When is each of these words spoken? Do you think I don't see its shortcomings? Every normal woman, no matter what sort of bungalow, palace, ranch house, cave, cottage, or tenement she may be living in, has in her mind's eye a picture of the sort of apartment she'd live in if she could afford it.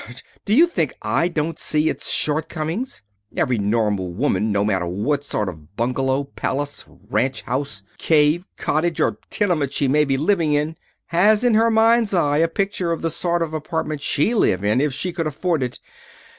Do 0.45 0.55
you 0.55 0.65
think 0.65 0.95
I 1.03 1.27
don't 1.27 1.59
see 1.59 1.87
its 1.87 2.09
shortcomings? 2.09 3.03
Every 3.37 3.59
normal 3.59 4.11
woman, 4.11 4.51
no 4.51 4.65
matter 4.65 4.87
what 4.87 5.23
sort 5.23 5.47
of 5.47 5.75
bungalow, 5.75 6.23
palace, 6.23 6.83
ranch 7.07 7.43
house, 7.43 7.83
cave, 7.99 8.47
cottage, 8.57 8.99
or 8.99 9.19
tenement 9.29 9.73
she 9.73 9.87
may 9.87 10.03
be 10.05 10.17
living 10.17 10.53
in, 10.53 10.75
has 11.09 11.43
in 11.43 11.53
her 11.53 11.69
mind's 11.69 12.15
eye 12.15 12.37
a 12.37 12.47
picture 12.47 12.91
of 12.91 13.03
the 13.03 13.11
sort 13.11 13.43
of 13.43 13.53
apartment 13.53 14.01
she'd 14.01 14.33
live 14.33 14.63
in 14.63 14.81
if 14.81 14.91
she 14.91 15.13
could 15.13 15.27
afford 15.27 15.61
it. 15.61 15.77